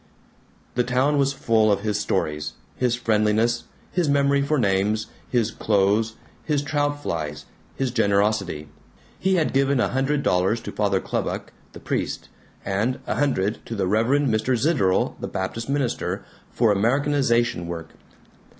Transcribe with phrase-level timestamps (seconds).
[0.73, 6.15] The town was full of his stories, his friendliness, his memory for names, his clothes,
[6.43, 8.67] his trout flies, his generosity.
[9.19, 12.29] He had given a hundred dollars to Father Klubok the priest,
[12.65, 14.57] and a hundred to the Reverend Mr.
[14.57, 17.89] Zitterel the Baptist minister, for Americanization work.